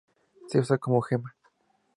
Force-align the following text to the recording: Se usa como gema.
Se 0.47 0.57
usa 0.57 0.79
como 0.79 0.99
gema. 0.99 1.35